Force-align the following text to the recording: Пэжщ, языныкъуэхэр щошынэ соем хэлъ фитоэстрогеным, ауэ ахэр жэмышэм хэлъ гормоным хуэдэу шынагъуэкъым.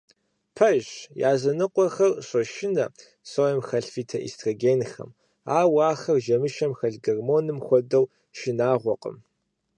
Пэжщ, 0.55 0.89
языныкъуэхэр 1.31 2.11
щошынэ 2.27 2.85
соем 3.31 3.59
хэлъ 3.67 3.89
фитоэстрогеным, 3.93 5.09
ауэ 5.59 5.81
ахэр 5.91 6.17
жэмышэм 6.25 6.71
хэлъ 6.79 7.01
гормоным 7.05 7.59
хуэдэу 7.65 8.05
шынагъуэкъым. 8.37 9.17